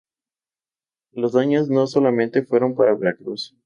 Los 1.11 1.33
daños 1.33 1.69
no 1.69 1.85
solamente 1.85 2.41
fueron 2.41 2.73
para 2.73 2.95
Veracruz. 2.95 3.55